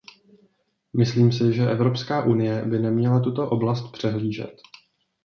Myslím 0.93 1.31
si, 1.31 1.53
že 1.53 1.69
Evropská 1.71 2.23
unie 2.25 2.65
by 2.65 2.79
neměla 2.79 3.19
tuto 3.19 3.49
oblast 3.49 3.91
přehlížet. 3.91 4.61